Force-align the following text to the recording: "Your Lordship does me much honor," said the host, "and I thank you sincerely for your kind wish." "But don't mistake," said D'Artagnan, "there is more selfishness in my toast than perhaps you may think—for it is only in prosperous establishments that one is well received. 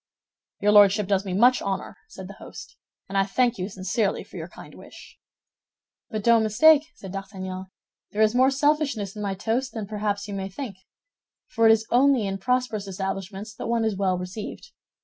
"Your 0.61 0.71
Lordship 0.71 1.05
does 1.07 1.25
me 1.25 1.33
much 1.33 1.61
honor," 1.61 1.95
said 2.07 2.27
the 2.27 2.37
host, 2.39 2.75
"and 3.07 3.15
I 3.15 3.23
thank 3.23 3.59
you 3.59 3.69
sincerely 3.69 4.23
for 4.23 4.35
your 4.35 4.47
kind 4.47 4.73
wish." 4.73 5.19
"But 6.09 6.23
don't 6.23 6.41
mistake," 6.41 6.85
said 6.95 7.11
D'Artagnan, 7.11 7.67
"there 8.09 8.23
is 8.23 8.33
more 8.33 8.49
selfishness 8.49 9.15
in 9.15 9.21
my 9.21 9.35
toast 9.35 9.73
than 9.73 9.85
perhaps 9.85 10.27
you 10.27 10.33
may 10.33 10.49
think—for 10.49 11.67
it 11.67 11.71
is 11.71 11.85
only 11.91 12.25
in 12.25 12.39
prosperous 12.39 12.87
establishments 12.87 13.53
that 13.53 13.67
one 13.67 13.85
is 13.85 13.95
well 13.95 14.17
received. 14.17 14.71